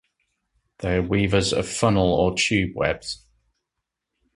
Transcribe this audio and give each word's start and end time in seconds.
They 0.79 0.95
are 0.95 1.01
weavers 1.03 1.53
of 1.53 1.67
funnel 1.69 2.11
or 2.11 2.33
tube 2.35 2.71
webs. 2.75 3.23